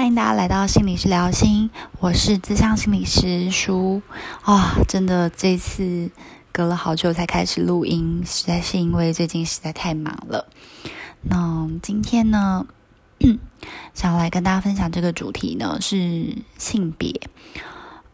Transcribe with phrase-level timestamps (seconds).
[0.00, 4.00] 欢迎大家来到心理师聊心，我是自相心理师舒
[4.40, 6.10] 啊，真的这次
[6.50, 10.48] 隔了好久才开始录音，实在是因为最近实在太忙了。
[11.20, 12.66] 那今天呢，
[13.92, 17.20] 想要来跟大家分享这个主题呢是性别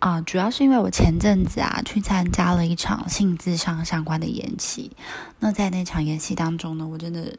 [0.01, 4.91] 啊，主要是因为我前阵子啊去参加了一场性智商相关的演习，
[5.39, 7.37] 那在那场演习当中呢，我真的。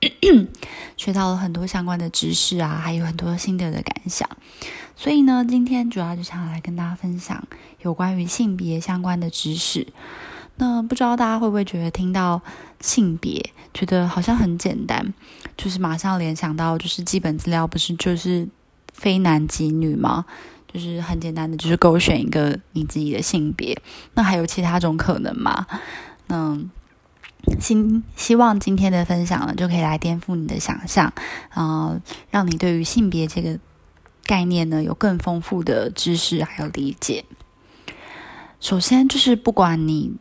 [0.96, 4.28] 学到了很多相关的知识啊，还有很多心得的感想。
[4.94, 7.42] 所以呢，今天主要就想来跟大家分享
[7.82, 9.86] 有关于性别相关的知识。
[10.56, 12.42] 那不知道大家会不会觉得听到
[12.80, 15.14] 性别，觉得好像很简单，
[15.56, 18.48] 就是马上联想到就是基本资料不是就是
[18.92, 20.24] 非男即女吗？
[20.72, 23.80] 就是很简单的，就是勾选一个你自己的性别。
[24.14, 25.66] 那还有其他种可能吗？
[26.28, 26.70] 嗯。
[27.60, 31.12] 希希望今天的分享呢，就可以来颠覆你的想象，
[31.50, 33.58] 啊，让你对于性别这个
[34.24, 37.24] 概念呢，有更丰富的知识还有理解。
[38.60, 40.12] 首先，就是不管你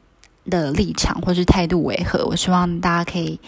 [0.50, 3.40] 的立场或是态度为何，我希望大家可以，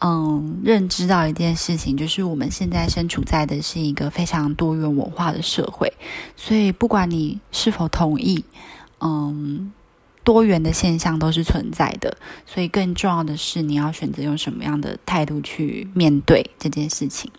[0.00, 5.92] 嗯，认知到一件事情，就是我们现在身处在的是一个非常多元文化的社会，
[6.36, 8.44] 所以不管你是否同意，
[9.00, 9.72] 嗯。
[10.24, 17.30] 多元的现象都是存在的，所以更重要的是你要选择用什么样的态度去面对这件事情。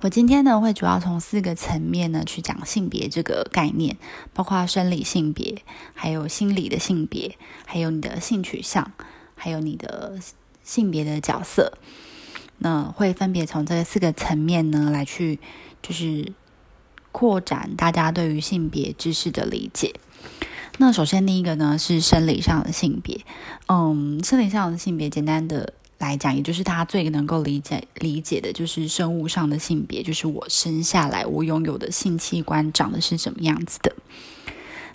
[0.00, 3.96] 我今天呢会主要从四个层面呢去讲性别这个概念，
[4.32, 5.62] 包括生理性别，
[5.94, 8.92] 还有心理的性别，还有你的性取向，
[9.34, 10.18] 还有你的
[10.62, 11.78] 性别的角色。
[12.58, 15.38] 那会分别从这四个层面呢来去，
[15.82, 16.32] 就是
[17.10, 19.94] 扩展大家对于性别知识的理解。
[20.80, 23.24] 那首先第一个呢是生理上的性别，
[23.66, 33.92] 嗯，生理上的性别简单的来讲，也就是他最能够理解理解的，就是生物上的性别，就是我生下来我拥有的性器官长得是什么样子的。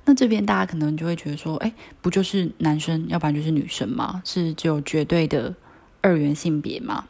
[0.06, 4.22] 那这边大家可能就会觉得说，哎，不就是男生，要不然就是女生吗？
[4.24, 5.54] 是只有绝对的
[6.00, 7.10] 二元性别吗？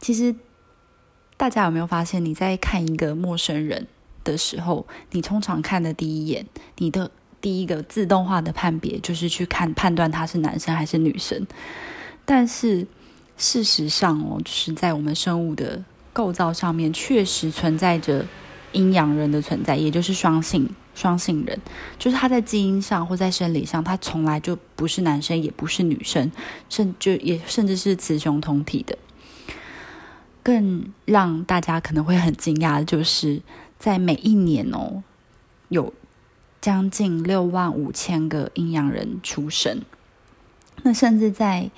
[0.00, 0.34] 其实
[1.36, 3.86] 大家有没有发现，你在看一个陌生人
[4.24, 6.44] 的时候，你通常看的第一眼，
[6.78, 7.12] 你的。
[7.46, 11.46] 第一个自动化的判别就是去看判断他是男生还是女生，
[12.24, 12.84] 但是
[13.36, 15.80] 事实上哦，就是在我们生物的
[16.12, 18.26] 构造上面，确实存在着
[18.72, 21.56] 阴阳人的存在，也就是双性双性人，
[22.00, 26.32] 就是他在基因上或在生理上，他从来就不是男生，也不是女生，
[26.68, 28.98] 甚就也甚至是雌雄同体的。
[30.42, 33.40] 更让大家可能会很惊讶的就是，
[33.78, 35.04] 在每一年哦，
[35.68, 35.94] 有。
[36.66, 39.82] 将近六万五千个阴阳人出生，
[40.82, 41.70] 那甚至在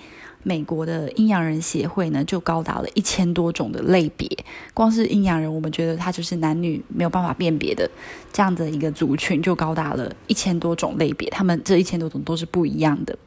[0.43, 4.27] 美国的阴阳人协会呢，就高达了一千多种的类别。
[4.73, 7.91] 光是阴阳人，我们觉得他就是男女没有办法辨别的
[8.33, 11.29] 这样的一个族群，就高达了一千多种类别。
[11.29, 13.19] 他们这一千多种都是不一样的。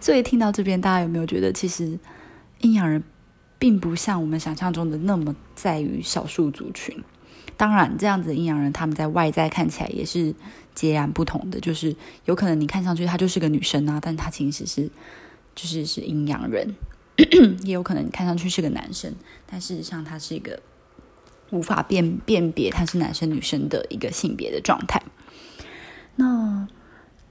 [0.00, 1.98] 所以听到这边，大家有没有觉得，其实
[2.62, 3.04] 阴阳人
[3.58, 7.04] 并不像我们想象中的那么在于少数族群？
[7.56, 10.34] 当然，这样子的阴阳人，他们在外在看起来也是
[10.74, 11.58] 截然不同的。
[11.58, 11.96] 就是
[12.26, 14.90] 有可能你看上去他就是个女生啊，但他其实是
[15.54, 16.68] 就是是阴阳人；
[17.64, 19.14] 也有可能你看上去是个男生，
[19.46, 20.60] 但事实上他是一个
[21.50, 25.02] 无法辨辨别他是男生女生的一个性别的状态。
[26.16, 26.68] 那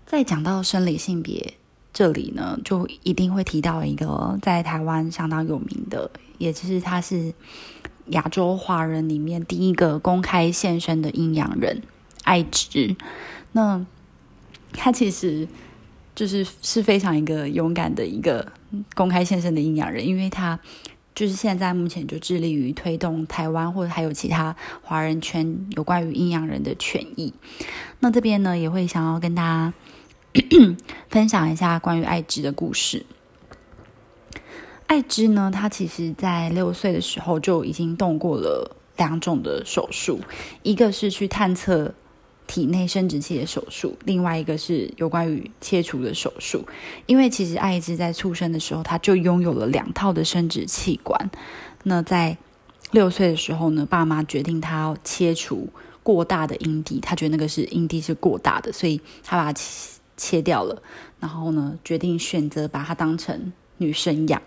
[0.08, 1.54] 在讲到生理性别
[1.94, 6.10] 这里呢，就一定会提到一个在台湾相当有名的，
[6.40, 7.32] 也就是他是。
[8.08, 11.82] 亚洲华人里面第一个公开现身的阴阳人
[12.24, 12.96] 艾芝，
[13.52, 13.86] 那
[14.74, 15.48] 他其实
[16.14, 18.52] 就是是非常一个勇敢的一个
[18.94, 20.60] 公开现身的阴阳人，因为他
[21.14, 27.34] 就是现在目前就致力于推动台湾或者还有其他华人圈有关于阴阳人的权益。
[28.00, 29.74] 那这边呢也会想要跟大家
[31.10, 33.06] 分享一下关于艾芝的故事。
[34.88, 40.20] 艾芝呢，她其实在六岁的时候就已经动过了两种的手术，
[40.64, 41.94] 一个是去探测
[42.48, 46.64] 体内生殖器的手术，另外一个是有关于切除的手术。
[47.08, 51.32] 因为其实艾芝在出生的时候，她就拥有了两套的生殖器官。
[51.84, 52.38] 那在
[52.92, 55.68] 六岁的时候呢，爸妈决定她要切除
[56.04, 60.82] 过大的阴蒂，他觉得那个是阴蒂是过大的，所以他把它切切掉了。
[61.20, 64.40] 然后呢，决定选择把它当成女生养。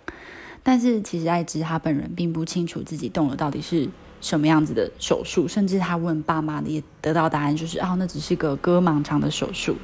[0.68, 3.88] 但是其实艾芝她本人并不清楚自己动了到底是
[4.20, 9.76] 什么样子的手术，甚至她问爸妈的也得到答案就是啊，那只是个割盲肠的手术。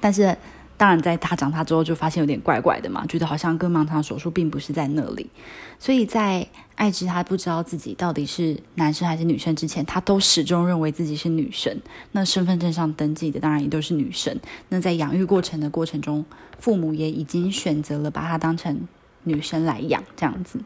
[0.00, 0.36] 但是
[0.76, 5.30] 当然，在他长大之后就发现有点怪怪的嘛，觉得好像割盲肠手术并不是在那里。
[5.78, 11.80] 所以在爱之他不知道自己到底是男生还是女生之前，他都始终认为自己是女生。
[12.10, 14.38] 那身份证上登记的当然也都是女生。
[14.68, 16.22] 那在养育过程的过程中，
[16.58, 18.86] 父母也已经选择了把他当成
[19.24, 20.60] 女生来养，这样子。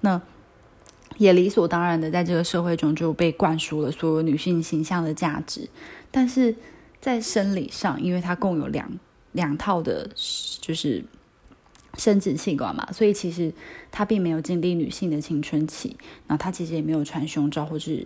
[0.00, 0.20] 那
[1.16, 5.68] 也理所当然的在这个社会中就被灌输了所有女性形象的价值。
[6.10, 6.54] 但是
[7.00, 8.90] 在生理上，因为他共有两。
[9.32, 10.08] 两套的，
[10.60, 11.04] 就是
[11.98, 13.52] 生殖器官嘛，所以其实
[13.90, 15.96] 她并没有经历女性的青春期，
[16.26, 18.04] 然后她其实也没有穿胸罩或是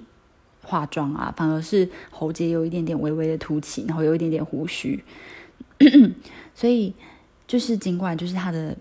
[0.62, 5.02] 化妆啊，反而是喉结有一点点微微的凸起，然后有一点点胡须，
[6.54, 6.92] 所以
[7.46, 8.76] 就是尽管就是她的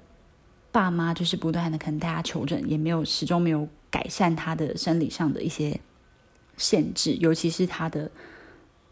[0.71, 5.79] 爸妈就是不断的可能带她求诊，也没有始终没有改善他的生理上的一些
[6.55, 8.09] 限制，尤其是他的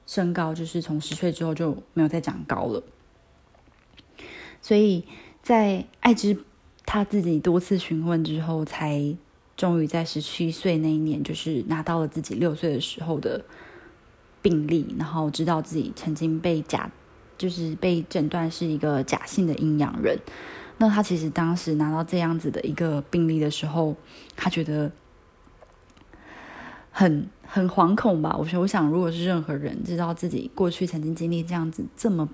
[0.06, 2.84] 身高，就是从十岁之后就没有再长高了。
[4.62, 5.06] 所以
[5.42, 6.38] 在艾芝
[6.86, 9.16] 他自己多次询问之后，才
[9.56, 13.46] 终于在十七岁那一年，就是拿到了自己六岁的时候的
[14.42, 16.92] 病历，然后知道自己曾经被假，
[17.38, 20.18] 就是被诊断是一个假性的阴阳人。
[20.80, 23.96] 那他其实当时拿到这样子的一个病例的时候，
[24.36, 24.92] 他觉得
[26.92, 28.36] 很很惶恐吧？
[28.36, 32.28] 我说，我想，如果是任何人知道自己过去曾经经历这样子这么。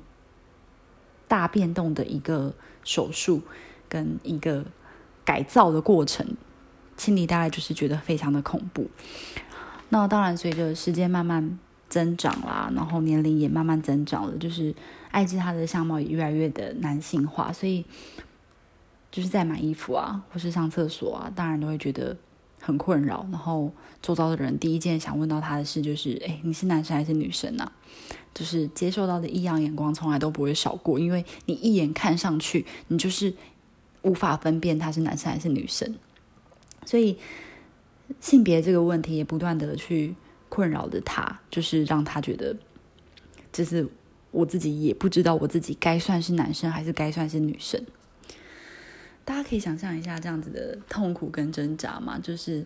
[1.27, 2.53] 大变动的一个
[2.83, 3.41] 手术
[3.89, 4.63] 跟一个
[5.25, 6.23] 改造的过程，
[6.97, 8.87] 心里大概就是觉得非常的恐怖。
[9.89, 11.57] 那当然，随着时间慢慢
[11.89, 14.75] 增长啦，然后年龄也慢慢增长了，就是
[15.09, 17.83] 艾芝她的相貌也越来越的男性化，所以
[19.15, 22.17] 就是在买衣服啊，或是上厕所啊，当然都会觉得
[22.59, 23.25] 很困扰。
[23.31, 23.71] 然后
[24.01, 27.71] 周遭的人第一件想问到他的事就是：哎，你是男生还是女生呢？
[28.33, 33.33] 就是接受到的异样眼光从来都不会少过，因为你一眼看上去，你就是
[34.01, 35.95] 无法分辨他是男生还是女生，
[36.85, 37.17] 所以
[38.19, 40.13] 性别这个问题也不断的去
[40.49, 42.53] 困扰着他，就是让他觉得，
[43.53, 43.87] 就是
[44.31, 47.81] 我自己也不知道我自己该算是男生还是该算是女生。
[49.25, 52.63] 大家可以想象一下这样子的痛苦跟挣扎嘛，就是。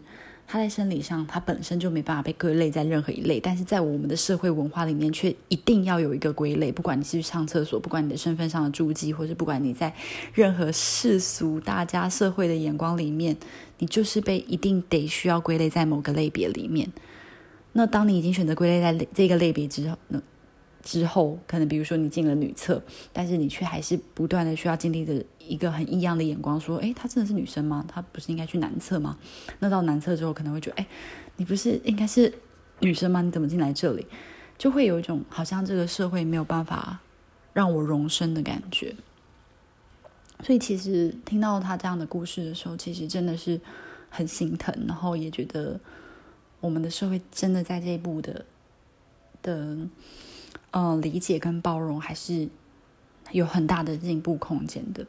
[0.51, 6.71] 他在生理上，他本身就没办法被归类在任何一类，但是在我们的社会文化里面，却一定要有一个归类。
[6.71, 9.94] 不管你是去上厕所，不管你的身份上的注记，或是不管你在
[10.33, 13.38] 任何世俗大家社会的眼光里面，
[13.77, 16.91] 你就是被一定得需要归类在某个类别里面。
[17.73, 20.19] 那当你已经选择归类在这个类别之后，呢？
[20.89, 22.81] 之后，可能比如说你进了女厕，
[23.13, 27.86] 但是你却还是不断的需要经历的一个很异样的眼光，说：“哎，她真的是女生吗？
[27.88, 29.15] 她不是应该去男厕吗？”
[29.59, 30.88] 那到男厕之后，可能会觉得：“哎，
[31.38, 32.33] 你不是应该是
[32.80, 33.21] 女生吗？
[33.21, 34.07] 你怎么进来这里？”
[34.57, 37.00] 就会有一种好像这个社会没有办法
[37.53, 38.95] 让我容身的感觉。
[40.44, 43.62] 所以，其实听到他这样的故事的时候，其实真的是
[44.09, 45.80] 很心疼，然后也觉得
[46.59, 48.44] 我们的社会真的在这一步的
[49.44, 49.77] 的。
[50.71, 52.48] 嗯，理解跟包容还是
[53.31, 55.06] 有很大的进步空间的。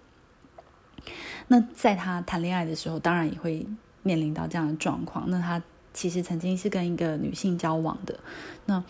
[1.49, 3.67] 那在他谈恋爱的时候，当然也会
[4.03, 5.29] 面临到这样的状况。
[5.31, 5.63] 那他
[5.93, 8.19] 其实曾经是跟一个女性交往的。
[8.67, 8.83] 那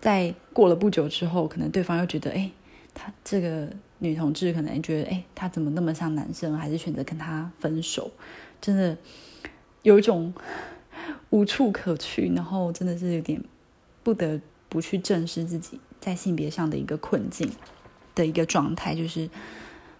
[0.00, 2.50] 在过了不久之后，可能对方又觉得，哎，
[2.92, 8.10] 他这个女同志可能觉得，哎，他怎么那么像男生，还是选择跟他分手？
[8.60, 8.96] 真的
[9.82, 10.34] 有一种
[11.30, 13.42] 无处可去，然后真的是有点
[14.02, 15.78] 不得不去正视自己。
[16.04, 17.50] 在性别上的一个困境
[18.14, 19.30] 的一个状态，就是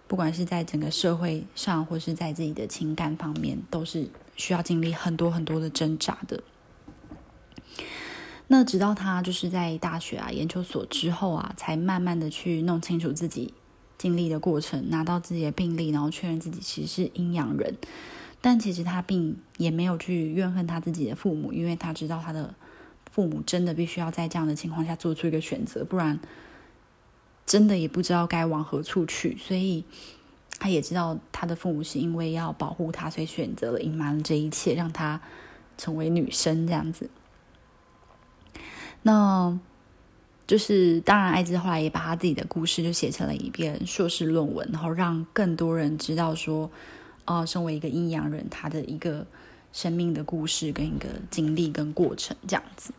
[0.06, 6.42] 不管是在整个社会上，或是在自己的情感方面，都是需要经历很多很多的挣扎的。
[8.48, 13.54] 那直到他就是在大学啊、研究所之后啊，才慢慢的去弄清楚自己
[13.96, 17.74] 经历的过程，拿到自己的病历，然后确认自己其实是阴阳人。
[18.42, 22.54] 但其实他并也没有去怨恨他自己的父母，因为他知道他的。
[23.14, 26.18] 父母真的必须要在这样的情况下做出一个选择，不然
[27.46, 29.36] 真的也不知道该往何处去。
[29.36, 29.84] 所以
[30.58, 35.20] 他也知道他的父母是因为要保护他，所以选择了隐瞒了这一切，让他
[35.78, 37.08] 成为女生这样子。
[39.02, 39.56] 那
[40.48, 46.68] 就是当然，艾滋后来也把他自己的故事就写成了一篇硕士论文，然后让更多人知道说，
[47.26, 49.24] 哦，身为一个阴阳人，他的一个
[49.72, 52.92] 生命的故事跟一个经历跟过程这样子。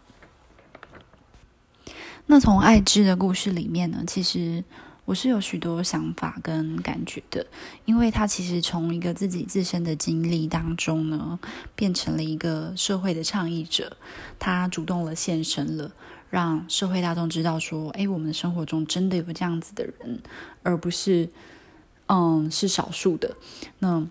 [2.27, 4.63] 那从爱芝的故事里面呢，其实
[5.05, 7.45] 我是有许多想法跟感觉的，
[7.85, 11.39] 因为他其实从一个自己自身的经历当中呢，
[11.75, 13.95] 变成了一个社会的倡议者，
[14.39, 15.91] 他主动了现身了，
[16.31, 20.19] 让社会大众知道说，哎，我们生活中真的有这样子的人，
[20.63, 21.29] 而不是，
[22.07, 23.35] 嗯，是少数的。
[23.77, 24.07] 那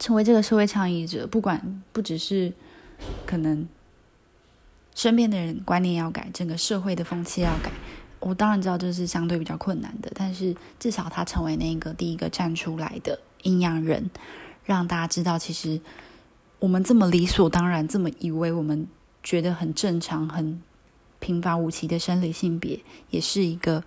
[0.00, 2.52] 成为这个社会倡议者，不管不只是
[3.24, 3.68] 可能
[4.94, 7.70] 身边的人观念要改，整个社会的风气要改。
[8.20, 14.10] 我当然知道这是相对比较困难的，但是至少他成为那个第一个站出来的阴阳人，
[14.64, 15.80] 让大家知道，其实
[16.60, 18.86] 我们这么理所当然，这么以为我们
[19.24, 20.62] 觉得很正常、很
[21.18, 22.78] 平凡无奇的生理性别，
[23.10, 23.82] 也是一个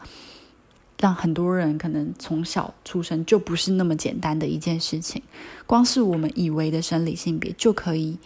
[0.99, 5.21] 让很多人可能从小出生就不是那么简单的一件事情。
[5.65, 8.17] 光是我们以为的生理性别，就可以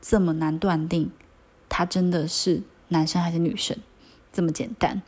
[0.00, 1.10] 这么难断定
[1.70, 3.74] 他真的是男生还是女生。
[4.32, 5.02] 这么简单，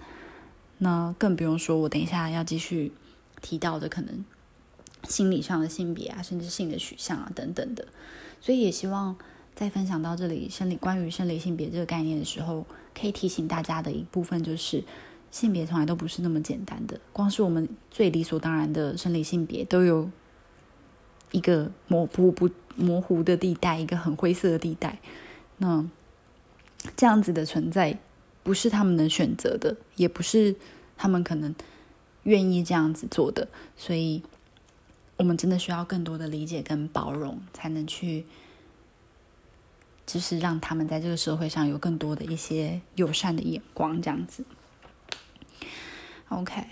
[0.78, 2.92] 那更不用说，我等一下要继续
[3.40, 4.24] 提到的，可能
[5.04, 7.86] 心理上的性别啊，甚至性的取向啊等等的。
[8.40, 9.14] 所以也希望
[9.54, 12.66] 在分享到这里生理关于生理性别这个概念的时候，
[12.98, 14.82] 可以提醒大家的一部分就是，
[15.30, 16.98] 性别从来都不是那么简单的。
[17.12, 20.10] 光是我们最理所当然的生理性别，都有
[21.30, 24.98] 一个模糊不模糊的地带，一个很灰色的地带。
[25.58, 25.88] 那
[26.96, 27.98] 这样子的存在。
[28.44, 30.56] 不是他们能选择的，也不是
[30.96, 31.54] 他们可能
[32.24, 33.46] 愿意这样子做的，
[33.76, 34.20] 所以
[35.16, 38.26] 我们真的需要更多的理解跟包容，才能去，
[40.04, 44.44] 就是让他们在这个社会上有更多的一些友善的眼光，这样子。
[46.30, 46.64] OK，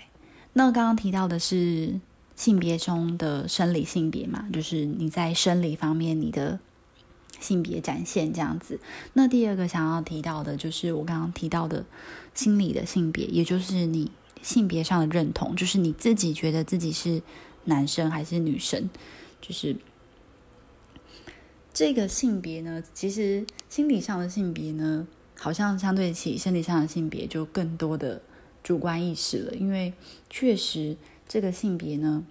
[0.51, 2.01] 那刚刚提到的是
[2.35, 6.59] 性别中的生理性别嘛，就是你在生理方面你的。
[7.41, 8.79] 性别展现这样子，
[9.13, 11.83] 那第二个想要提到的就是我刚刚提到的
[12.33, 17.21] 心理的性别，也就是你性别上的认同，就是你自己觉得自己是
[17.65, 18.89] 男生还是女生，
[19.41, 19.75] 就是
[21.73, 25.07] 这个性别呢，其实心理上的性别呢，
[25.37, 28.21] 好像相对起生理上的性别就更多的
[28.63, 29.93] 主观意识了，因为
[30.29, 30.95] 确实
[31.27, 32.23] 这个性别呢，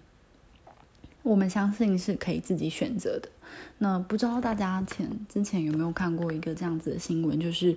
[1.23, 3.29] 我们相信是可以自己选择的。
[3.79, 7.77] 那不知道大家前之前有没有看过一个这样子的新闻，就是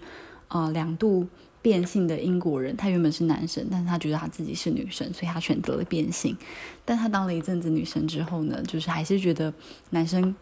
[0.49, 1.27] 呃两度
[1.61, 6.37] 变性的英国人，他原本是男生，但是他觉得他自己是女生，所以他选择了变性。
[6.83, 9.53] 但他当了一阵子女生之后呢，就是还是觉得
[9.91, 10.35] 男生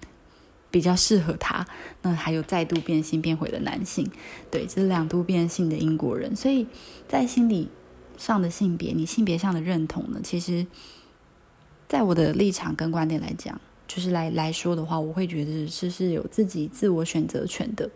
[0.72, 1.64] 比较适合他，
[2.02, 4.10] 那还有再度变性变回了男性。
[4.50, 6.66] 对，这是两度变性的英国人，所以
[7.08, 7.70] 在心理
[8.18, 10.66] 上的性别，你性别上的认同呢，其实
[11.88, 13.62] 在我的立场跟观点来讲。
[13.94, 17.90] 就是来来说的话，我会觉得是是有自己自我选择权的。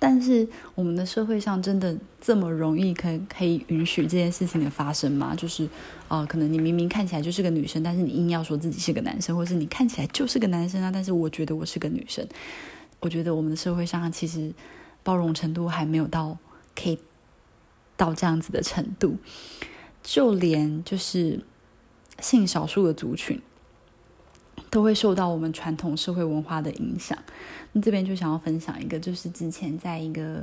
[0.00, 5.36] 但是我们的社会上真的这么容易可可以允许这件事情的发生吗？
[5.36, 5.68] 就是
[6.08, 12.26] 啊，可能你明明看起来就是个女生，但是你硬要说自己是个男生，或是你看起来就是个男生啊，但是我觉得我是个女生。
[12.98, 14.52] 我觉得我们的社会上其实
[15.04, 16.36] 包容程度还没有到
[16.74, 16.98] 可以
[17.96, 19.18] 到这样子的程度，
[20.02, 21.38] 就连就是
[22.18, 23.40] 性少数的族群。
[24.72, 27.16] 都会受到我们传统社会文化的影响。
[27.72, 30.42] 那这边就想要分享一个，就是之前在一个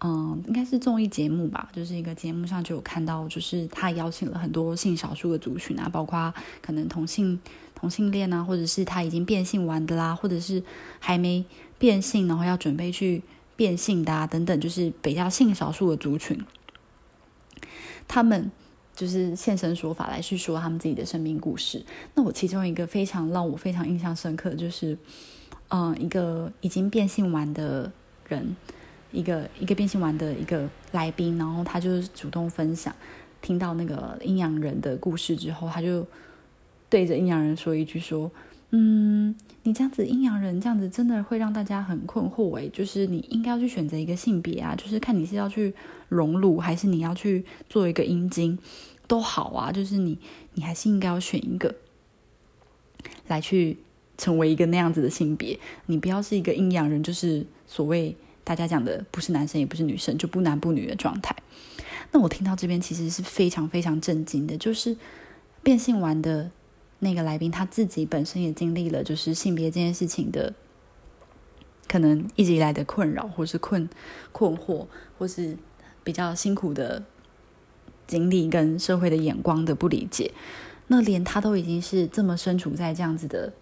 [0.00, 7.38] 嗯，应该是综艺节目吧，就是一个节目上就有看到，就是他邀请了很多性少数的族群啊，包括可能同性
[7.76, 10.60] 同性恋啊，或者是他已经变性完的啦，或者是
[10.98, 11.44] 还没
[11.78, 13.22] 变性，然后要准备去
[13.54, 16.44] 变性的啊，等等，就是比较性少数的族群，
[18.08, 18.50] 他们。
[19.00, 21.82] 就是现身说法来去说他们自己的生命故事。
[22.14, 24.94] 那我其中一个非常让我非常印象深刻，就是，
[25.68, 27.90] 嗯，一个已经变性完的
[28.28, 28.54] 人，
[29.10, 32.94] 一个一个变性完的一个来宾，然后他就是主动分享，
[33.40, 36.06] 听到那个阴阳人的故事之后，他就
[36.90, 38.30] 对着阴阳人说一句说。
[38.72, 39.34] 嗯，
[39.64, 45.74] 你这样子阴阳人这样子真的会让大家很困惑诶，就是你应该要去选择一个性别啊，就是看你是要去
[46.08, 48.56] 荣辱还是你要去做一个阴茎，
[49.08, 50.16] 都好啊，就是你
[50.54, 51.74] 你还是应该要选一个
[53.26, 53.76] 来去
[54.16, 61.34] 成为一个那样子的性别，你不要是一个阴阳人，就是所谓大家讲的不是男生也不是女生，就不男不女的状态。
[62.12, 64.96] 那我听到这边其实是非常非常震惊的，就是
[65.64, 66.52] 变性完的。
[67.00, 70.54] 那个来宾他自己本身也经历了，就是性别这件事情的
[71.88, 73.88] 可能一直以来的困扰，或是困
[74.32, 74.86] 困惑，
[75.18, 75.56] 或是
[76.04, 77.02] 比较辛苦的
[78.06, 80.30] 经历，跟社会的眼光的不理解。
[80.88, 83.52] 那连他都已经是这么身处在这样子的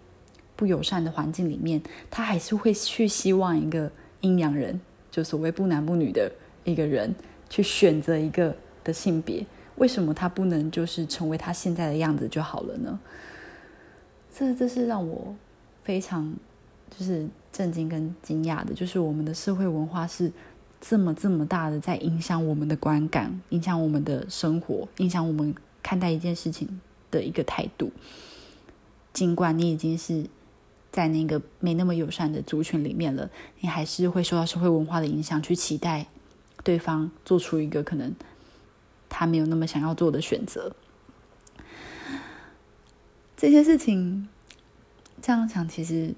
[0.56, 4.80] 不友善的环境里面，他还是会去希望一个阴阳人，
[5.10, 6.32] 就所谓不男不女的
[6.64, 7.14] 一个人
[7.48, 9.46] 去选择一个的性别。
[9.78, 12.98] 为什么他不能就是成为他现在的样子就好了呢？
[14.34, 15.34] 这这是让我
[15.82, 16.32] 非常
[16.96, 20.30] 就是震惊跟惊讶的，就是我们的社会文化是
[20.80, 26.80] 这么这么大的在影响我们的观感，影响我们的生活，影响我们看待一件事情
[27.10, 27.90] 的一个态度。
[29.12, 30.24] 尽管你已经是
[30.92, 33.28] 在那个没那么友善的族群里面了，
[33.60, 36.06] 你还是会受到社会文化的影响，去期待
[36.62, 38.14] 对方做出一个可能
[39.08, 40.74] 他没有那么想要做的选择。
[43.36, 44.28] 这些事情
[45.22, 46.14] 这样想，其实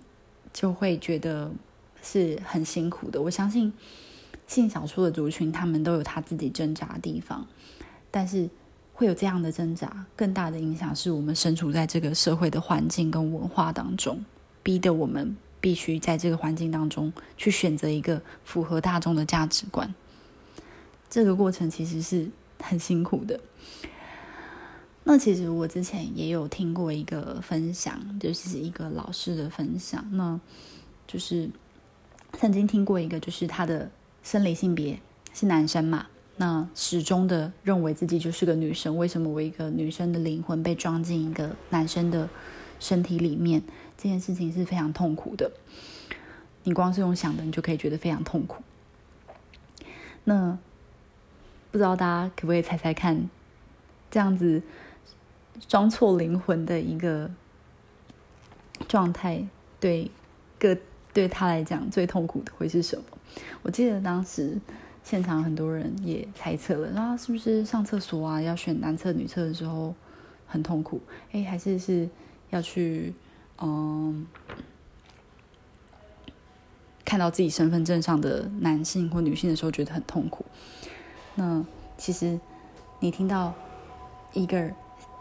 [0.52, 1.52] 就会觉得
[2.02, 3.20] 是很辛苦的。
[3.20, 3.72] 我相信
[4.46, 7.46] 性少数的族群，他们都有他自己挣扎的地方，
[8.10, 8.48] 但是。
[8.92, 14.22] 会有这样的挣扎，更大的影响是我们身处在这个社会的环境跟文化当中，
[14.62, 19.94] 逼得我们必须在这个环境当中去选择一个符合大众的价值观。
[21.08, 22.28] 这个过程其实是
[22.62, 23.40] 很辛苦的。
[25.04, 30.38] 那其实我之前也有听过一个分享，就是一个老师的分享，那
[31.06, 31.50] 就是
[32.34, 33.90] 曾经听过一个，就是他的
[34.22, 35.00] 生理性别
[35.32, 36.06] 是男生嘛。
[36.36, 42.28] 那始终的认为自己就是个女生，为什么我一个女生的灵魂被装进一个男生的
[42.78, 43.62] 身体里面？
[43.96, 45.50] 这件事情是非常痛苦的。
[46.62, 48.62] 你光是用想的，你就可以觉得非常痛苦。
[50.24, 50.58] 那
[51.70, 53.28] 不知道大家可不可以猜猜看，
[54.10, 54.62] 这样子
[55.68, 57.30] 装错灵魂的一个
[58.88, 59.46] 状态，
[59.78, 60.10] 对
[60.58, 60.76] 个
[61.12, 63.04] 对他来讲最痛苦的会是什么？
[63.62, 64.58] 我记得当时。
[65.02, 68.40] 现场很多人也猜测了，那是不是上厕所啊？
[68.40, 69.94] 要选男厕女厕的时候
[70.46, 71.00] 很痛苦？
[71.32, 72.06] 哎，还是是
[72.50, 73.14] 要去
[73.58, 74.26] 嗯，
[77.02, 80.44] 看到自己身份证上的男性或女性的时候觉得很痛苦？
[81.40, 81.64] 那
[81.96, 82.38] 其实
[82.98, 83.54] 你听到
[84.34, 84.70] 一个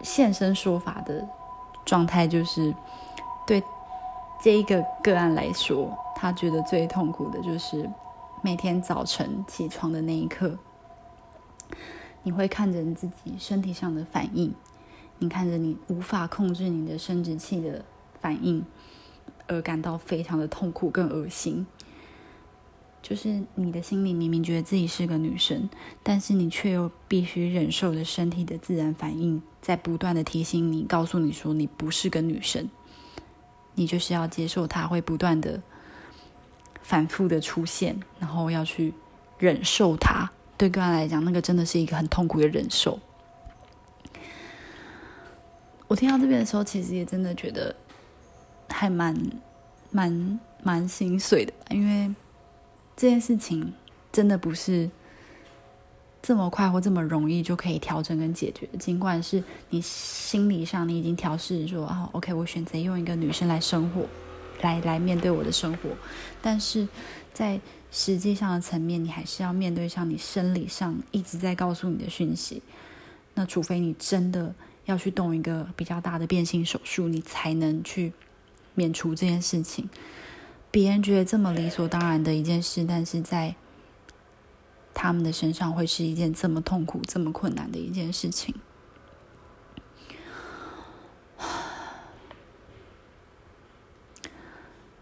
[0.01, 1.25] 现身说法的
[1.85, 2.75] 状态，就是
[3.47, 3.63] 对
[4.43, 7.89] 这一个个案来说，他觉得最痛苦的就是。
[8.41, 10.57] 每天早晨起床的那一刻，
[12.23, 14.55] 你会看着你自己身体上的反应，
[15.17, 17.83] 你看着你无法控制你的生殖器的
[18.21, 18.63] 反应，
[19.45, 21.67] 而感到非常的痛苦跟恶心。
[23.01, 25.70] 就是你的心里明明觉得自己是个女生，
[26.03, 32.70] 但是你却又必须忍受着身体的自然反应，在不断的提醒你，告诉你说你不是个女生，
[33.75, 35.62] 你就是要接受它会不断的。
[36.81, 38.92] 反复的出现，然后要去
[39.38, 42.98] 忍受它，对个人来讲，那个真的是一个很痛苦的忍受。
[45.88, 47.75] 我听到这边的时候，其实也真的觉得
[48.70, 49.16] 还蛮
[49.92, 52.12] 蛮蛮心碎的，因为
[53.00, 53.74] 这件事情
[54.12, 54.90] 真的不是
[56.22, 58.68] 这么快或这么容易就可以调整跟解决。
[58.77, 64.05] 尽管是你心理上你已经调试说啊，OK，我选择用一个女生来生活。
[64.62, 65.92] 来来面对我的生活，
[66.42, 66.85] 但是
[67.31, 67.57] 在
[67.92, 72.62] 实际上的层面，你还是要面对上你生理上一直在告诉你的讯息。
[73.35, 78.12] 那除非你真的要去动一个比较大的变性手术，你才能去
[78.75, 79.88] 免除这件事情。
[80.72, 83.55] 别人觉得这么理所当然的一件事，但是在
[84.94, 88.53] 他们的身上会是一件这么痛苦、这么困难的一件事情。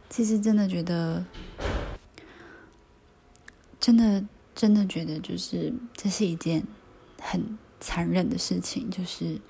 [0.09, 1.25] 其实真的觉得，
[3.79, 4.23] 真的
[4.55, 6.63] 真的觉得，就是这是一件
[7.19, 9.41] 很残忍的事情，就是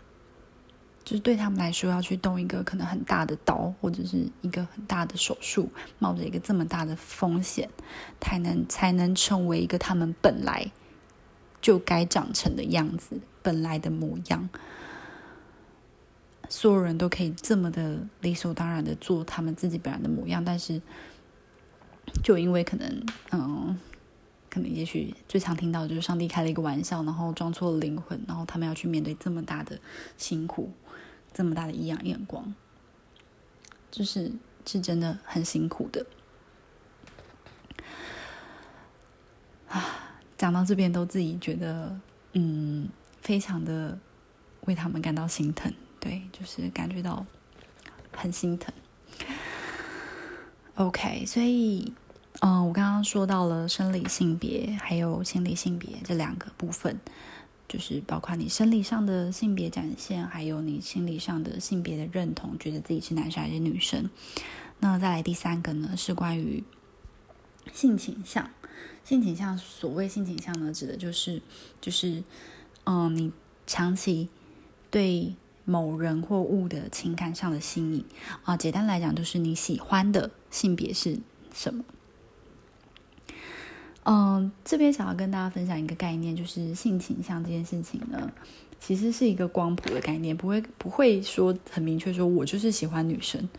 [1.07, 7.69] 就是对他们来说，要去动一个可能很大的刀，或者是一个很大的手术，冒着一个这么大的风险，
[8.19, 10.69] 才能才能成为一个他们本来
[11.61, 14.49] 就该长成的样子，本来的模样。
[16.49, 20.81] 所有人都可以这么的理所当然的做他们自己本来的模样，但是
[22.21, 23.79] 就因为可能，嗯，
[24.49, 29.79] 可能也许最常听到就是上帝开了一个玩笑，然后装错了灵魂，然后他们要去面对这么大的
[30.17, 30.71] 辛苦，
[31.33, 32.53] 这么大的异样眼光，
[33.91, 34.31] 就是
[34.65, 36.05] 是真的很辛苦的。
[39.67, 41.99] 啊，讲到这边都自己觉得，
[42.33, 42.87] 嗯，
[43.21, 43.99] 非常的
[44.61, 45.73] 为他们感到心疼。
[45.99, 47.25] 对，就是感觉到
[48.15, 48.73] 很心疼。
[50.75, 51.91] OK，所以，
[52.41, 56.99] 嗯，我刚刚说到了生理性别还有心理性别这两个部分，
[57.67, 64.09] 就是包括你生理上的性别展现，还有你心理上的性别的认同，觉得自己是男生还是女生。
[64.79, 66.63] 那再来第三个呢，是关于
[67.73, 68.49] 性倾向。
[69.03, 71.41] 性倾向，所谓性倾向呢，指的就是，
[71.81, 72.23] 就是，
[72.85, 73.31] 嗯，你
[73.65, 74.29] 长期
[74.89, 75.35] 对。
[75.69, 78.05] 某人或物的情感上的吸引
[78.45, 81.19] 啊，简单来讲就是你喜欢的性别是
[81.53, 81.83] 什么？
[84.09, 88.31] 嗯，这边想要跟大家分享一个概念，就是性倾向这件事情呢，
[88.79, 93.49] 其实是一个光谱的概念，不会不会说很明确说，我就是喜欢女生，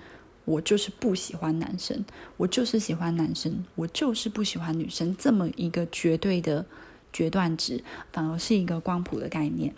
[0.47, 2.03] 我就是不喜欢男生，
[2.39, 6.65] 我就是喜欢男生，我就是不喜欢女生，这么一个绝对的
[7.13, 9.75] 决断值，反而是一个光谱的概念。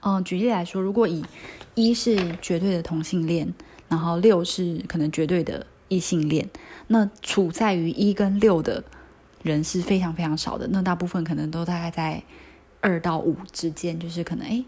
[0.00, 1.24] 嗯，举例来说，如果以
[1.76, 3.54] 一是绝对的同性恋，
[3.88, 6.48] 然后六是可能绝对的异性恋，
[6.86, 8.84] 那处在于一跟六的
[9.42, 10.68] 人是非常非常少的。
[10.68, 12.22] 那大部分可能都大概在
[12.80, 14.64] 二到五之间，就是可能哎，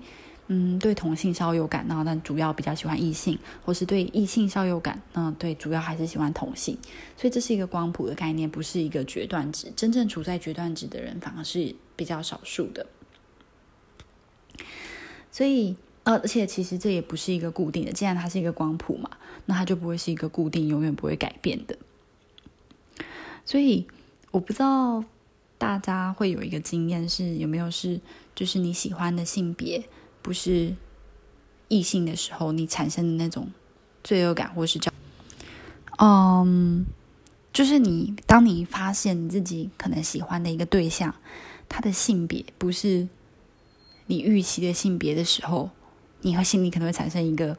[0.49, 6.77] 嗯，对同性稍有感，那但主要比较喜欢异性，或是对异性稍有感，嗯，对，主要还是喜欢同性。
[7.17, 9.73] 所以这是一个光谱的概念，不是一个决断值。
[9.77, 12.87] 真正处在决断值的人，反而是比较少数的。
[15.31, 17.93] 所以，呃，而且其实这也不是一个固定的。
[17.93, 19.09] 既然它是一个光谱嘛，
[19.51, 21.77] 那它就不会是一个固定、永远不会改变的。
[23.45, 23.89] 所以，
[24.31, 25.03] 我不知道
[25.59, 28.01] 大家会有一个经验是有没有是，
[28.33, 29.83] 就是你喜欢的性别
[30.23, 30.77] 不是
[31.67, 33.51] 异性的时候，你产生的那种
[34.05, 34.93] 罪恶感，或是叫，
[35.99, 36.87] 嗯，
[37.53, 41.13] 就是你当你发现你自己可能喜欢的一个对象，
[41.69, 43.09] 他的性别不是。
[44.07, 45.71] 你预期的性别的时候，
[46.23, 47.57] 你和心里可能会产生一个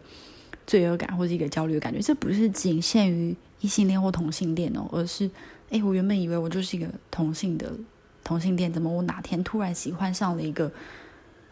[0.65, 1.99] 罪恶感或者一个焦虑的感觉。
[1.99, 5.29] 这不是仅限于异性恋或同性恋哦，而是，
[5.69, 7.71] 哎，我原本以为我就是一个同性的
[8.23, 10.71] 同性恋，怎么我哪天突然喜欢上了一个，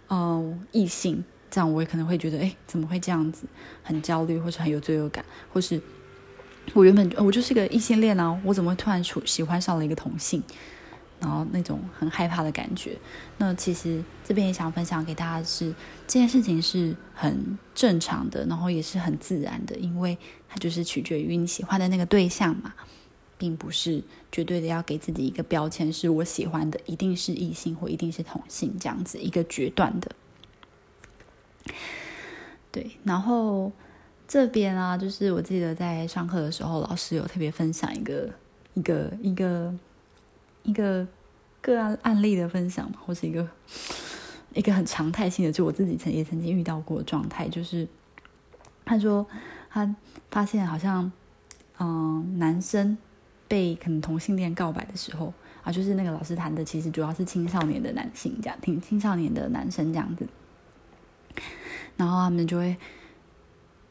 [0.09, 1.23] 嗯，异性？
[1.51, 3.45] 这样我也可能会觉得，哎，怎么会这样子？
[3.81, 5.81] 很焦虑，或是很有罪恶感，或是
[6.73, 10.43] 我原本我就是一个异性恋啊，我怎么会突然出喜欢上了一个同性？
[11.19, 12.97] 然后那种很害怕的感觉，
[13.37, 15.69] 那其实这边也想分享给大家是
[16.07, 22.73] 这件事情是很正常的，然后也是很自然的，因为它就是取决于你喜欢的那个对象嘛，
[23.37, 24.01] 并不是
[24.31, 30.11] 绝对的要给自己一个标签，是我喜欢的一定是异性或一定是同性这样子一个决断的。
[32.71, 33.69] 对，然后
[34.25, 38.29] 这边啊，就是我记得在上课的时候，老师有特别分享一个
[38.73, 39.73] 一个一个。
[40.69, 41.07] 一个
[41.61, 43.47] 个案案例的分享，或是一个
[44.53, 47.87] 一个很常态性的，就我自己曾也曾经遇到过状态，就是
[48.85, 49.25] 他说
[49.71, 49.95] 他
[50.29, 51.11] 发现好像
[51.79, 52.95] 嗯男生
[53.47, 60.27] 被可能同性恋告白的时候啊，就是那个老师谈的，其实主要是青少年的男性这样，挺青少年的男生这样子，
[61.97, 62.77] 然后他们就会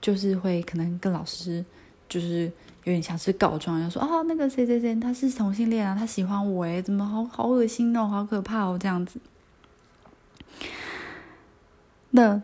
[0.01, 1.65] 就是会可能跟老师
[2.09, 2.53] 就是。
[2.89, 9.21] 有点像是告状，要说啊，那个谁谁谁他是同性恋啊，他喜欢我哎，怎么好好恶心哦，好可怕哦，这样子。
[12.13, 12.43] 那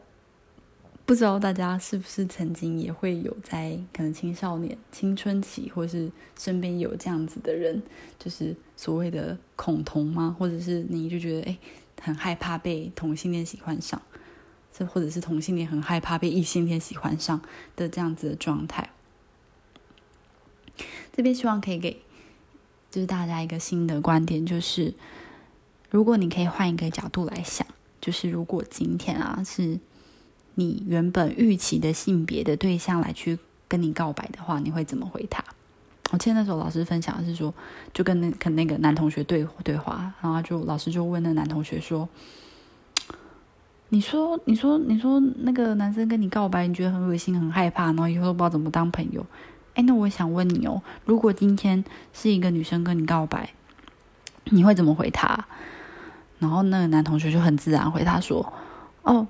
[1.06, 7.82] 不知道大家是不是曾经也会有在可能青少年青春期，或是身边有这样子的人，
[8.18, 10.36] 就是所谓的恐同吗？
[10.38, 11.58] 或者是你就觉得哎，
[12.02, 14.02] 很害怕被同性恋喜欢上，
[14.70, 17.40] 这或者是同性恋很害怕被异性恋喜欢上
[17.74, 18.90] 的这样子的状态。
[21.12, 22.00] 这边希望可以给
[22.90, 24.94] 就是大家一个新的观点，就是
[25.90, 27.66] 如果你可以换一个角度来想，
[28.00, 29.78] 就是如果今天啊是
[30.54, 35.42] 你原本预期的性别的对象来去跟你告白的话，你会怎么回他？
[36.12, 37.52] 我记得那时候老师分享的是说，
[37.92, 42.08] 就跟那跟那个男同学对对话，然后就老师就问那男同学说
[43.88, 49.26] ：“你说，你说，你说那个男生跟你告白，你觉得很恶心、很害怕，然后以后都不知道怎么当朋友。”
[49.74, 53.50] 哎，那我想问你哦，如果今天是一个女生跟你告白，
[54.44, 55.46] 你会怎么回她？
[56.38, 58.52] 然后那个男同学就很自然回他说
[59.02, 59.26] ：“哦，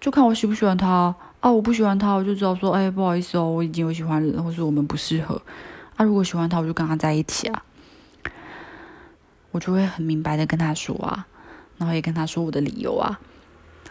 [0.00, 5.40] 就看我喜不喜欢他啊，我不喜欢他，我就知道说，哎，不好意思哦，我已经有喜欢人，或是我们不适合
[5.96, 6.04] 啊。
[6.04, 7.62] 如果喜欢他，我就跟他在一起啊，
[9.50, 11.26] 我就会很明白的跟他说啊，
[11.78, 13.18] 然后也跟他说我的理由啊。”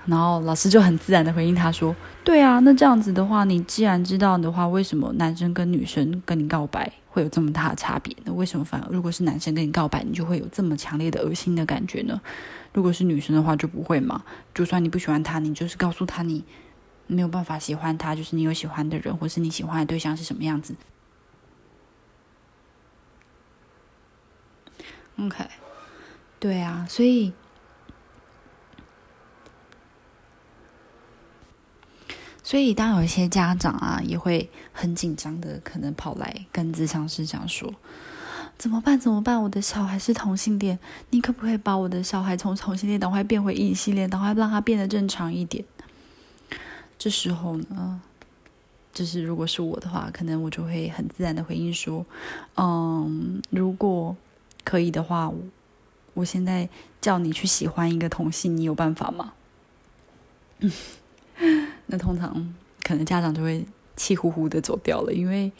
[0.05, 8.13] 然后老师就很自然的回应他说：“对啊，那这样子的话，你既然知道的话，为什么男生跟女生跟你告白会有这么大的差别？
[8.25, 12.19] 那为什么反而如果是男生跟你告白，你就会有这么强烈的恶心的感觉呢？
[12.73, 14.23] 如果是女生的话就不会嘛？
[14.53, 16.43] 就算你不喜欢他，你就是告诉他你
[17.07, 20.75] 没有办法喜欢他，就是你有喜欢的人，或是你喜欢的对象是什么样子。
[25.17, 25.45] OK，
[26.39, 27.31] 对啊，所以。”
[32.43, 37.73] 所以，当有一些家长啊，也会很紧张的，可能跑来跟咨商师讲说
[38.59, 38.99] ：“怎么办？
[38.99, 39.41] 怎么办？
[39.41, 40.77] 我的小孩是同性恋，
[41.11, 45.63] 你可不可以把我的小孩从同性恋赶快变回异性恋，赶快让他变得正常一点？”
[46.99, 48.01] 这时候呢，
[48.93, 52.05] 就是如果是我的话，可能我就会很自然的回应说
[52.55, 54.15] ：“嗯，如果
[54.65, 55.31] 可以的话，
[56.13, 56.67] 我现在
[56.99, 59.33] 叫你去喜欢一个同性，你有办法吗？
[61.93, 62.51] 那通常
[62.81, 63.63] 可能家长就会
[63.95, 65.51] 气呼呼的走掉了，因为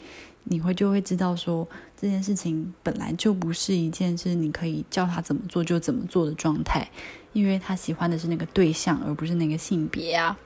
[0.42, 1.64] 你会就会知道说
[1.96, 6.90] 这件事情本来就不是一件是你可以叫他怎么做就怎么做的状态，
[7.32, 10.36] 因为他喜欢的是那个对象，而不是那个性别啊。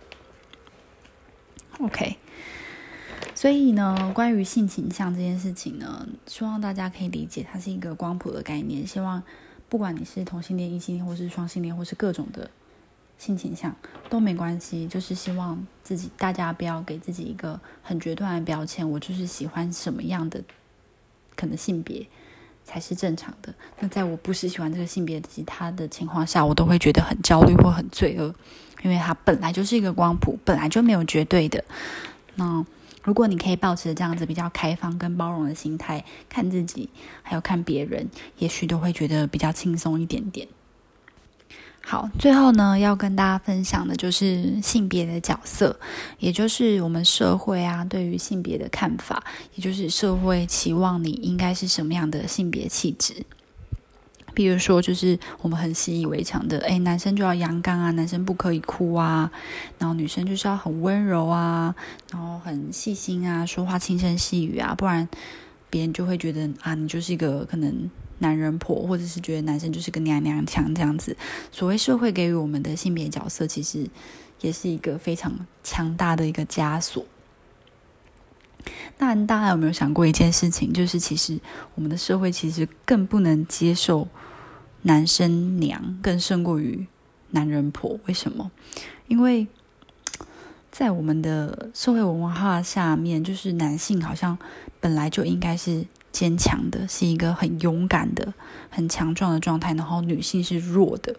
[1.80, 2.18] OK，
[3.34, 8.86] 所以呢，关于性倾向这件事情呢，希望大家可以理解，它是一个光谱的概念。
[8.86, 9.22] 希望
[9.70, 12.50] 不管你是同性恋、异性恋，或是双性恋，或是各种的。
[13.18, 13.74] 性倾向
[14.08, 18.88] 都没关系，就是希望自己大家不要给自己一个很决断的标签。
[18.88, 20.42] 我就是喜欢什么样的
[21.36, 22.06] 可能性别
[22.64, 23.52] 才是正常的。
[23.80, 28.34] 那在我不是喜欢这个性别其他的情况下，我都会觉得很焦虑或很罪恶，
[28.82, 31.64] 因为它本来就是一个光谱，本来就没有绝对的。
[32.36, 32.64] 那
[33.02, 36.88] 如果你可以保持这样子比较开放跟包容的心态看自己，
[37.22, 40.46] 还有看别人，也许都会觉得比较轻松一点点。
[41.90, 45.74] 好，最后呢，要跟大家分享的就是性别的角色，
[46.18, 49.24] 也就是我们社会啊对于性别的看法，
[49.54, 53.24] 也就是社会期望你应该是什么样的性别气质。
[54.34, 59.32] 比如说，就是我们很习以为常的，哎，男生就要阳刚啊，男生不可以哭啊，
[59.78, 61.74] 然后女生就是要很温柔啊，
[62.12, 65.08] 然后很细心啊，说话轻声细语啊，不然
[65.70, 67.90] 别人就会觉得啊，你就是一个可能。
[68.20, 71.16] 男人婆，或者是觉得男生就是个娘娘腔这样子。
[71.52, 73.88] 所谓社会给予我们的性别角色，其实
[74.40, 77.06] 也是一个非常强大的一个枷锁。
[78.98, 80.72] 那大家有没有想过一件事情？
[80.72, 81.38] 就是其实
[81.76, 84.08] 我们的社会其实更不能接受
[84.82, 86.88] 男生娘，更胜过于
[87.30, 88.00] 男人婆。
[88.06, 88.50] 为什么？
[89.06, 89.46] 因为
[90.70, 94.38] 在我们的社会文化下面，就是男性好像
[94.80, 95.86] 本来就应该是。
[96.10, 98.32] 坚强的是一个很勇敢的、
[98.70, 101.14] 很强壮的状态，然后女性是弱的，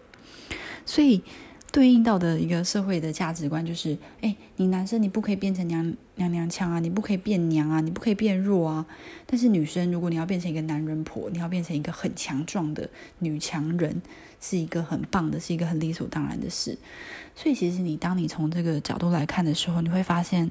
[0.84, 1.22] 所以
[1.70, 8.84] 对应到的一个社会的价值观就是：哎，你男生你不可以变成娘娘娘腔啊，你不可以变娘啊，你不可以变弱啊。
[9.24, 14.02] 但是女生，如果你要变成一个男人婆，你要变成一个很强壮的女强人，
[14.40, 16.76] 是一个很棒的，是一个很理所当然的事。
[17.36, 20.50] 所以，其实你当你从这个角度来看的时候，你会发现，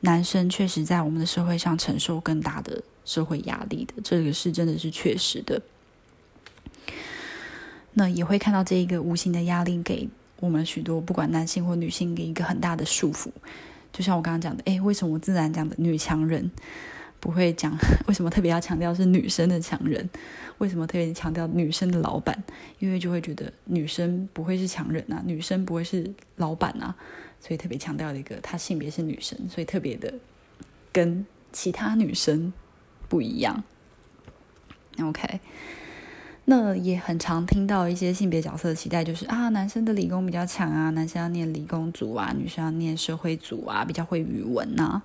[0.00, 2.82] 男生确实在我们的社会上承受更大的。
[3.08, 5.62] 社会压力的这个是真的是确实的，
[7.94, 10.06] 那也会看到这一个无形的压力给
[10.40, 13.30] 我们许多不管男性或女性给一个很大的束缚。
[13.94, 16.50] 就像我刚刚讲的，诶，为什么我自然讲的女强人
[17.20, 17.76] 不会讲？
[18.06, 20.08] 为什么特别要强调是女生的强人？
[20.58, 22.42] 为什么特别强调女生的老板？
[22.78, 26.94] 因为就会觉得女生不会是强人啊，女生不会是老板啊，
[27.40, 30.14] 所以特别强调一个她性别是女生，所以特别的
[30.92, 32.52] 跟其他女生。
[33.10, 33.64] 不一样
[35.00, 35.40] ，OK，
[36.44, 45.00] 那也很常听到一些性别角色的期待，就是啊，男生的理工比较强啊，男生要念理工组啊，女生要念社会组啊，比较会语文呐。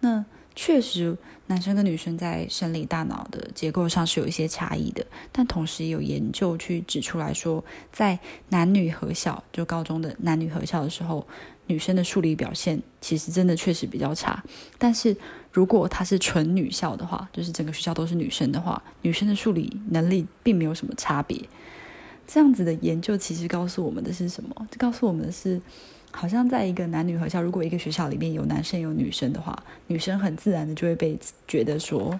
[0.00, 0.24] 那
[0.60, 1.16] 确实，
[1.46, 8.18] 男生跟女生在生理大脑的结构上是有一些差异的，但同时也有研究去指出来说，在
[8.48, 11.24] 男女合校，就高中的男女合校的时候。
[11.68, 14.42] 女生的数理表现其实真的确实比较差，
[14.78, 15.14] 但是
[15.52, 21.38] 如果她是纯女校的话，就是整个学校都是女生的话，女生的数理能力并没有什么差别。
[22.26, 24.66] 这样子的研究其实告诉我们的是什么？
[24.78, 25.60] 告诉我们的是，
[26.10, 32.18] 好像在一个男女合校，如果一个学校里面有男生有女生的话，女生很自然的就会被觉得说，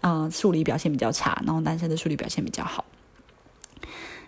[0.00, 2.84] 啊，数理表现比较差，然后男生的数理表现比较好。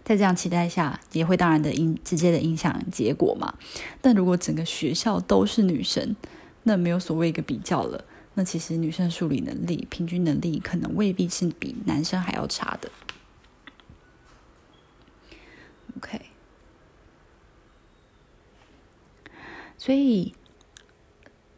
[0.04, 3.54] 在这样期待下，也会当然的影直接的影响结果嘛。
[4.00, 6.16] 但如果整个学校都是女生，
[6.62, 8.04] 那没有所谓一个比较了。
[8.34, 12.90] 那其实女生数理能力平均能力可能未必是比男生还要差的。
[15.96, 16.20] OK，
[19.78, 20.34] 所以。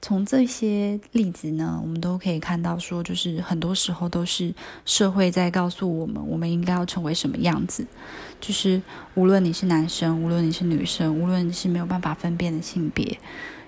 [0.02, 4.54] 从这些例子呢，我们都可以看到，说就是很多时候都是
[4.86, 7.86] 社会在告诉我们，我们应该要成为什么样子。
[8.40, 8.80] 就是
[9.14, 13.20] 无论你是男生，无论你是女生，无论你是没有办法分辨的性别，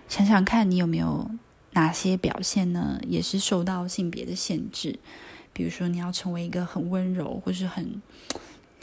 [0.09, 1.31] 想想看你有没有
[1.73, 4.99] 哪些表现呢，也是受到性别的限制。
[5.53, 8.01] 比如说，你要成为一个很温柔，或是很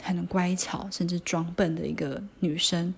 [0.00, 2.94] 很乖巧，甚至装笨的一个女生，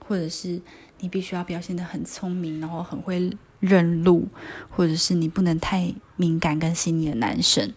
[0.00, 0.60] 或者是
[1.02, 3.30] 你必须要表现的很聪明，然后很会。
[3.62, 4.26] 认路，
[4.70, 7.72] 或者是你不能太敏感跟细腻的男生，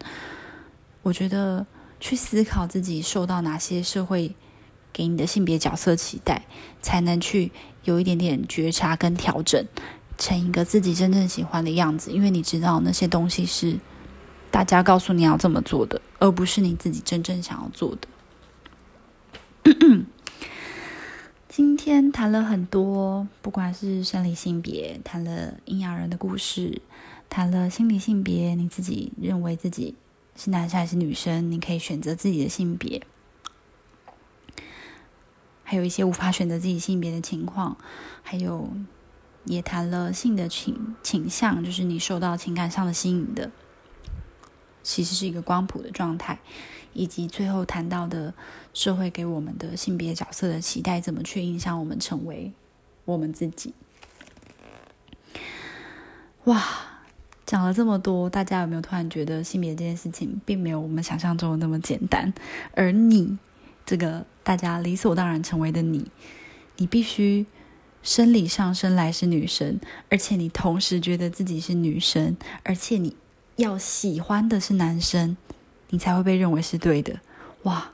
[1.03, 1.63] 我觉得
[1.99, 4.35] 去思考自己受到哪些社会
[4.91, 6.47] 给你的性别角色期待，
[6.81, 7.51] 才能去
[7.83, 9.63] 有一点点觉察跟调整，
[10.17, 12.09] 成一个自己真正喜欢的样子。
[12.09, 13.77] 因为你知道那些东西是
[14.49, 18.07] 大家告诉你要这么做的，而不是你自己真正想要做的。
[21.57, 26.81] 今天谈了很多，不管是生理性别，谈了阴阳人的故事，
[27.29, 29.95] 谈了心理性别，你自己认为自己
[30.35, 33.01] 是男生还是女生，你可以选择自己的性别。
[35.63, 37.77] 还有一些无法选择自己性别的情况，
[38.21, 38.69] 还有
[39.45, 43.49] 也谈了性的倾倾向，就是你受到情感上的吸引的，
[44.85, 46.37] 其实是一个光谱的状态，
[46.93, 48.33] 以及最后谈到的
[48.73, 52.51] 社会给我们的性别角色的期待，怎么去影响我们成为
[53.05, 53.73] 我们自己。
[56.43, 56.63] 哇，
[57.45, 62.31] 讲了这么多，大家有没有突然觉得性别这件事情并没有我们想象中的那么简单？
[62.75, 63.37] 而你。
[63.87, 66.09] 这个大家理所当然成为的你，
[66.77, 67.45] 你必须
[68.01, 73.15] 生理上生来是女生，而且你同时觉得自己是女生，而且你
[73.57, 75.37] 要喜欢的是男生，
[75.89, 77.19] 你才会被认为是对的。
[77.63, 77.91] 哇，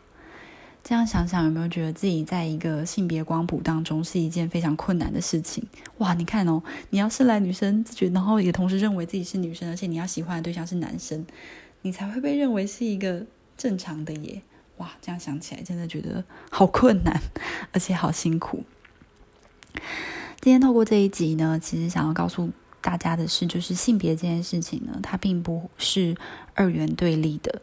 [0.84, 5.64] 这样想想有没有觉得自己在一个性别光谱当中是一件非常困难的事情？
[6.00, 11.26] 哇，你看哦，你要生来女生，觉然后也同时认为自己是女生，而且你要喜欢的对象是男生，
[11.84, 13.24] 你才会被认为是一个
[13.56, 14.42] 正常的耶。
[14.78, 17.22] 哇，这样想起来真的觉得好困难，
[17.72, 18.64] 而且好辛苦。
[20.42, 22.50] 今天透过这一集呢，其实想要告诉
[22.82, 26.18] 大家的是，就是性别这件事情呢，它并不是
[26.54, 27.62] 二元对立的。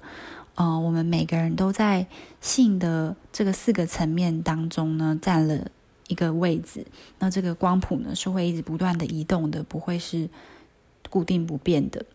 [0.55, 2.07] 嗯，我们每个人都在
[2.41, 5.71] 性的这个四个层面当中呢，占了
[6.07, 6.87] 一个位置。
[7.19, 10.29] 那这个光谱呢，是会一直不断的移动的，不会是
[11.11, 12.07] 固定不变的。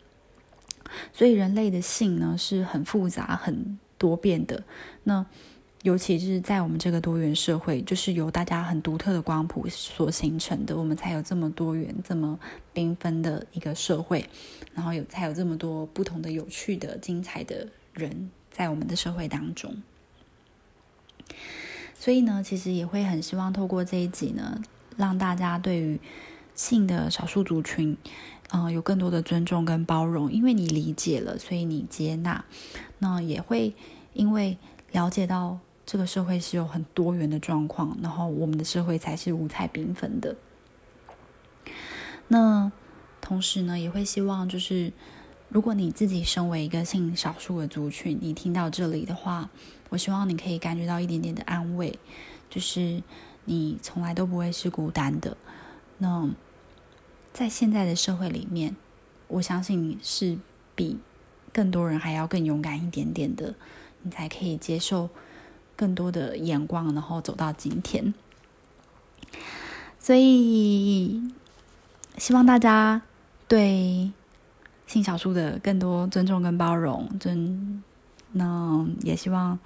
[1.14, 3.78] 所以人类的性呢，是很复杂、很。
[3.96, 4.64] 多变的，
[5.06, 5.26] 那
[5.84, 12.40] 尤其是在我们这个多元社会，就是由大家很独特的光谱所形成的，我们才有这么多元、这么
[12.74, 14.26] 缤纷的一个社会，
[14.74, 19.76] 然后有才有这么多不同的、有趣的、精彩的人在我们的社会当中。
[21.94, 24.62] 所以呢，其实也会很希望透过这一集呢，
[24.96, 26.00] 让大家对于
[26.56, 27.98] 性的少数族群。
[28.52, 32.46] 嗯，有更多的尊重跟包容，因为你理解了，所以你接纳，
[33.00, 33.74] 那也会
[34.14, 34.58] 因为
[34.92, 35.58] 了解到
[35.94, 40.36] 这个社会是有很多元的状况，然后我们的社会才是五彩缤纷的。
[42.30, 42.72] 那
[43.22, 44.92] 同时呢，也会希望就是，
[45.50, 49.52] 如果你自己身为一个性少数的族群，你听到这里的话，
[49.90, 52.00] 我希望你可以感觉到一点点的安慰，
[52.50, 53.04] 就是
[53.46, 55.38] 你从来都不会是孤单的。
[56.00, 56.28] 那。
[57.32, 58.76] 在现在的社会里面，
[59.28, 60.40] 我相信你是
[60.76, 60.98] 比
[61.52, 63.54] 更多人还要更勇敢一点点的，
[64.02, 65.10] 你才可以接受
[65.76, 68.14] 更多的眼光，然后走到今天。
[70.00, 71.32] 所以，
[72.18, 73.02] 希望大家
[73.48, 74.12] 对
[74.86, 77.82] 性少数的更多尊重跟包容，尊
[78.34, 79.58] 那也希望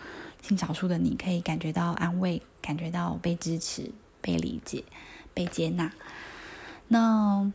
[0.42, 3.92] 性少数的你可以感觉到安慰，感觉到被支持、
[4.22, 4.84] 被理解、
[5.34, 5.92] 被接纳。
[6.88, 7.52] 那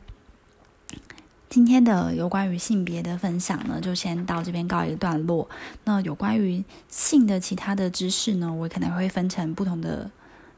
[1.53, 5.47] 今天的有关于性别的分享呢，就先到这边告一个段落。
[5.85, 10.11] 那有关于性的其他的知识呢，我可能会分成不同的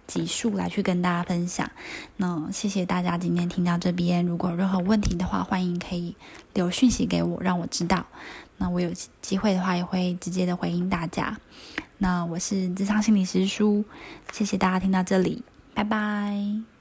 [0.07, 1.69] 集数来去跟大家分享。
[2.17, 6.15] 那谢谢大家今天听到这边，如果有任何问题的话，欢迎可以
[6.53, 8.07] 留讯息给我，让我知道。
[8.59, 8.89] 那我有
[9.21, 11.37] 机会的话，也会直接的回应大家。
[11.99, 13.85] 那我是智商心理师叔，
[14.33, 15.43] 谢谢大家听到这里，
[15.75, 16.74] 拜拜。